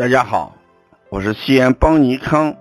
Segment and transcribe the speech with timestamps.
[0.00, 0.56] 大家好，
[1.10, 2.56] 我是西安邦尼康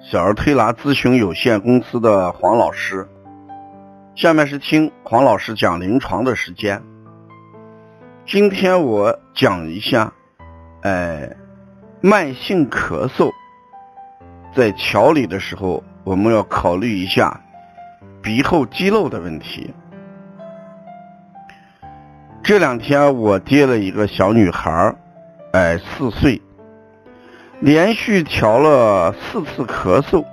[0.00, 3.08] 小儿推拿咨询有限公司的黄老师。
[4.14, 6.80] 下面是听黄老师讲临床的时间。
[8.24, 10.12] 今天我讲一下，
[10.82, 11.28] 哎，
[12.00, 13.32] 慢性咳嗽
[14.54, 17.40] 在调理的时候，我们要考虑一下
[18.22, 19.74] 鼻后肌肉的问题。
[22.44, 24.94] 这两天我接了一个小女孩，
[25.50, 26.40] 哎，四岁。
[27.60, 30.24] 连续调了四次咳嗽，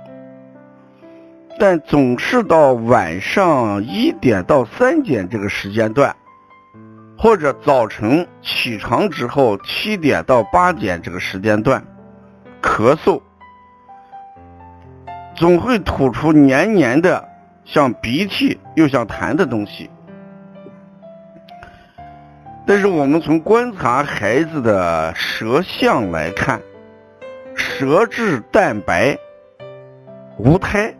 [1.58, 6.14] 但总是到晚上一点到三点这个时间段，
[7.18, 11.82] 或者早晨起床之后七点到八点这个时间段，
[12.60, 13.20] 咳嗽
[15.34, 17.26] 总会吐出黏黏的，
[17.64, 19.88] 像鼻涕又像痰的东西。
[22.66, 26.60] 但是我们从观察孩子的舌象来看。
[27.76, 29.18] 舌质淡白，
[30.38, 30.94] 无苔，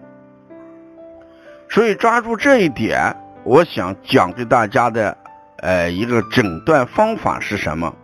[1.71, 5.17] 所以抓住这一点，我想讲给大家的，
[5.59, 7.95] 呃，一个诊断方法是什么？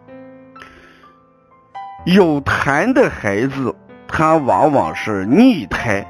[2.06, 3.74] 有痰的孩子，
[4.06, 6.06] 他往往是腻苔，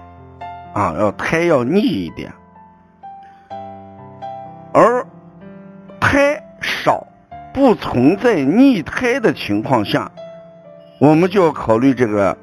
[0.75, 2.31] 啊，要苔要腻一点，
[4.75, 5.03] 而
[5.99, 7.07] 苔少，
[7.55, 10.13] 不存在腻苔的情况下，
[10.99, 12.37] 我们就要考虑这个。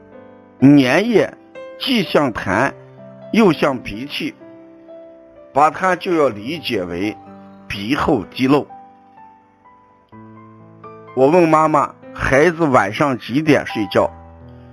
[0.60, 1.32] 粘液
[1.80, 2.72] 既像痰
[3.32, 4.34] 又像鼻涕，
[5.54, 7.16] 把它就要理解为
[7.68, 8.66] 鼻后滴漏。
[11.16, 14.10] 我问妈妈，孩子晚上几点睡觉？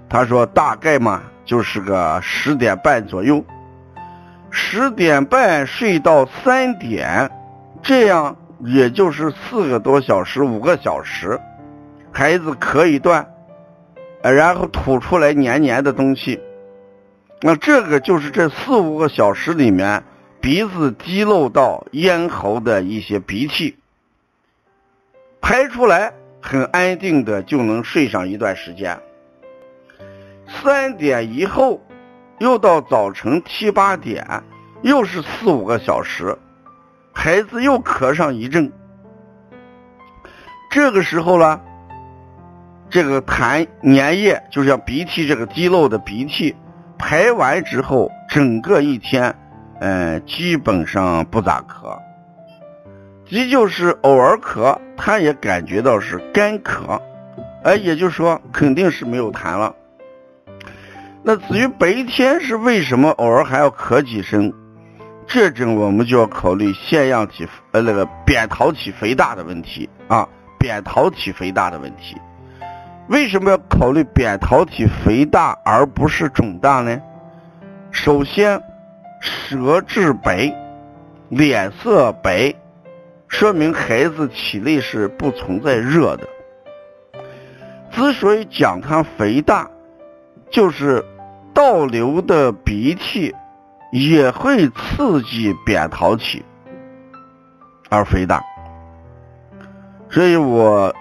[0.08, 3.44] 她说大概嘛就是个十点半左右，
[4.50, 7.30] 十点半睡到三点，
[7.82, 11.38] 这样也就是四个多小时、五个小时，
[12.10, 13.33] 孩子咳一段。
[14.33, 16.41] 然后吐出来黏黏的东西，
[17.42, 20.02] 那这个就是这四五个小时里面
[20.40, 23.77] 鼻子滴漏到咽喉的一些鼻涕
[25.42, 28.98] 排出来，很安定的就能睡上一段时间。
[30.46, 31.83] 三点以后，
[32.39, 34.42] 又到早晨七八点，
[34.80, 36.35] 又是四五个小时，
[37.12, 38.73] 孩子又咳上一阵，
[40.70, 41.61] 这个时候呢？
[42.94, 46.55] 这个痰粘液就像鼻涕，这个滴漏的鼻涕
[46.96, 49.34] 排完之后，整个一天，
[49.80, 51.98] 嗯，基本上不咋咳，
[53.28, 57.00] 即就是偶尔咳，他也感觉到是干咳，
[57.64, 59.74] 哎，也就是说肯定是没有痰了。
[61.24, 64.52] 那至于白天是为什么偶尔还要咳几声，
[65.26, 70.28] 这种我们就要考虑腺样体呃那个扁桃体肥大的问题啊，
[70.61, 72.16] 扁桃体肥大的问题。
[73.09, 77.01] 为什么要考虑扁桃体肥大而不是肿大呢？
[77.91, 78.63] 首先，
[79.20, 80.51] 舌质白，
[81.29, 82.55] 脸色白，
[83.29, 86.27] 说明孩子体内是不存在热的。
[87.91, 89.69] 之所以讲它肥大，
[90.51, 91.05] 就是
[91.53, 93.35] 倒流的鼻涕
[93.92, 96.42] 也会刺激扁桃体
[97.91, 98.42] 而肥大。
[100.09, 100.95] 所以我。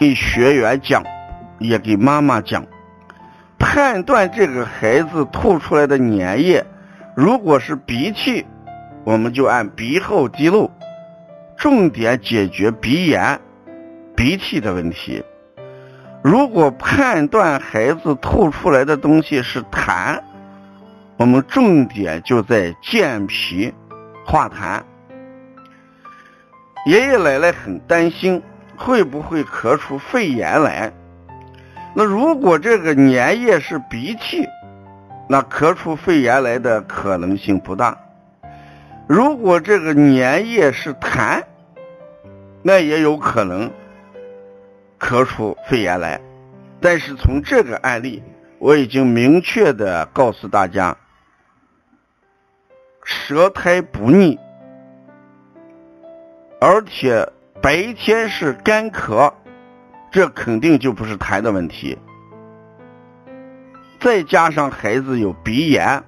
[0.00, 1.04] 给学员讲，
[1.58, 2.64] 也给妈妈讲，
[3.58, 6.64] 判断这个孩子吐出来的粘液，
[7.14, 8.46] 如果是鼻涕，
[9.04, 10.70] 我们就按鼻后滴漏，
[11.54, 13.38] 重点解决鼻炎、
[14.16, 15.22] 鼻涕的问题；
[16.24, 20.18] 如果判断孩子吐出来的东西是痰，
[21.18, 23.70] 我们重点就在健脾
[24.24, 24.80] 化痰。
[26.86, 28.42] 爷爷奶奶很担心。
[28.82, 30.90] 会不会咳出肺炎来？
[31.94, 34.48] 那如果这个粘液是鼻涕，
[35.28, 37.98] 那咳出肺炎来的可能性不大。
[39.06, 41.42] 如果这个粘液是痰，
[42.62, 43.70] 那也有可能
[44.98, 46.18] 咳出肺炎来。
[46.80, 48.22] 但是从这个案例，
[48.58, 50.96] 我已经明确的告诉大家，
[53.04, 54.38] 舌苔不腻，
[56.62, 57.30] 而且。
[57.62, 59.30] 白天是干咳，
[60.10, 61.98] 这肯定就不是痰的问题。
[64.00, 66.02] 再加上孩子有鼻炎，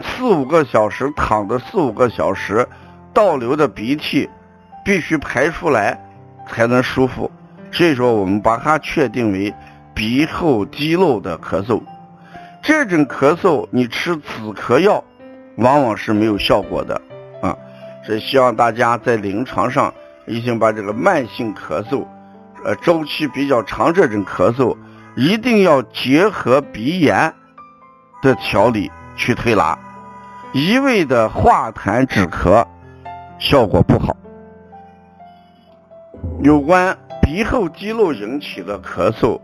[0.00, 2.66] 四五个小时躺的四五个小时，
[3.12, 4.26] 倒流的鼻涕
[4.82, 6.00] 必须排出来
[6.48, 7.30] 才能舒服。
[7.70, 9.54] 所以说，我们把它确定为
[9.92, 11.82] 鼻后肌肉的咳嗽。
[12.62, 15.04] 这种咳嗽，你吃止咳药
[15.58, 16.98] 往往是没有效果的
[17.42, 17.54] 啊。
[18.02, 19.92] 所以希望大家在临床上。
[20.28, 22.06] 已经把这个慢性咳嗽，
[22.64, 24.76] 呃，周期比较长这种咳嗽，
[25.16, 27.34] 一定要结合鼻炎
[28.22, 29.78] 的调理去推拿，
[30.52, 32.64] 一味的化痰止咳
[33.38, 34.14] 效果不好。
[36.42, 39.40] 有关鼻后肌肉引起的咳嗽，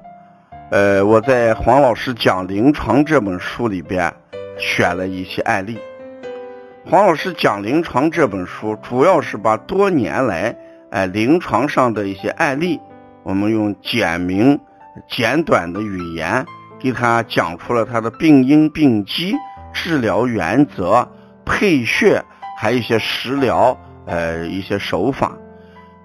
[0.71, 4.13] 呃，我在黄老师讲临床这本书里边
[4.59, 5.79] 选了一些案例。
[6.87, 10.55] 黄老师讲临床这本书主要是把多年来
[10.95, 12.79] 哎临床上的一些案例，
[13.25, 14.59] 我们用简明。
[15.09, 16.47] 简短的语言
[16.79, 19.35] 给他讲出了他的病因病机、
[19.73, 21.09] 治疗原则、
[21.45, 22.23] 配穴，
[22.57, 23.77] 还有一些食疗，
[24.07, 25.33] 呃，一些手法。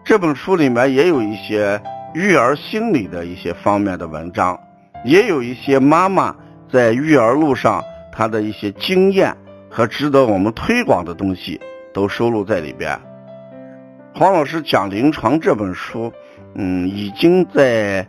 [0.04, 1.80] 这本书里面也有一些
[2.16, 4.60] 育儿心理的一些方面的文章，
[5.06, 6.36] 也有一些妈妈
[6.74, 9.38] 在育儿路上她的一些经验
[9.70, 11.62] 和值得我们推广的东西
[11.94, 13.00] 都收录在里边。
[14.20, 16.12] 黄老师讲临床这本书，
[16.54, 18.06] 嗯，已经在。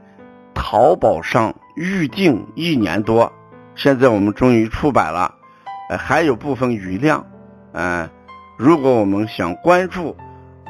[0.53, 3.33] 淘宝上预定一年多，
[3.77, 5.33] 现在我们终于出版了，
[5.89, 7.25] 呃，还有部分余量，
[7.73, 8.11] 嗯，
[8.59, 10.15] 如果我们想关注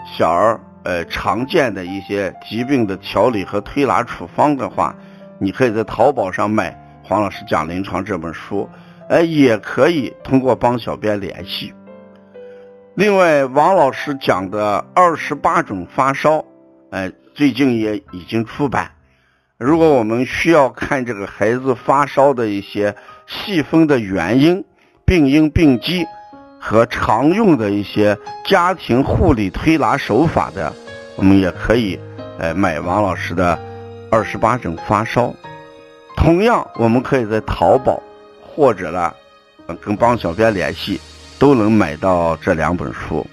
[0.06, 4.94] 小儿呃常见的一些疾病的调理和推拿处方的话，
[5.38, 8.68] 你可以在淘宝上买黄老师讲临床这本书，
[9.08, 11.72] 呃，也可以通过帮小编联系。
[12.96, 16.44] 另外，王老师讲的二十八种发烧，
[16.90, 18.90] 呃，最近也已经出版。
[19.56, 22.94] 如果我们需要看这个孩子发烧的一些
[23.26, 24.64] 细分的原因、
[25.04, 26.04] 病因病机
[26.58, 30.72] 和常用的一些家庭护理推拿手法的，
[31.14, 31.98] 我们也可以
[32.38, 33.56] 呃买王老师的
[34.10, 35.32] 二十八种发烧。
[36.16, 38.02] 同样，我们可以在淘宝
[38.42, 39.14] 或者呢
[39.80, 41.00] 跟帮小编联系，
[41.40, 43.26] 都能买到这两本书。